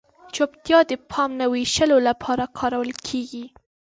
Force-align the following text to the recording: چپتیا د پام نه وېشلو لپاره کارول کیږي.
چپتیا 0.35 0.79
د 0.89 0.91
پام 1.11 1.29
نه 1.39 1.45
وېشلو 1.53 1.97
لپاره 2.07 2.43
کارول 2.59 2.91
کیږي. 3.07 3.45